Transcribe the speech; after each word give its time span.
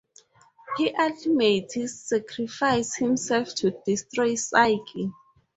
He 0.77 0.91
ultimately 0.95 1.85
sacrifices 1.85 2.95
himself 2.95 3.53
to 3.57 3.69
destroy 3.85 4.31
Saiki. 4.33 5.13